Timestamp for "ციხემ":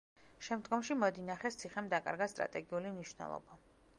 1.59-1.91